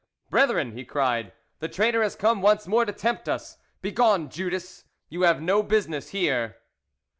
[0.31, 3.59] "Brethren," he cried, "the traitor has come once more to tempt us.
[3.83, 4.85] Begone, Judas!
[5.09, 6.55] You have no business here."